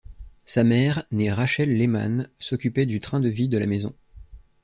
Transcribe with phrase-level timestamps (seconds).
[0.45, 3.93] Sa mère, née Rachel Lehmann, s'occupait du train de vie de la maison.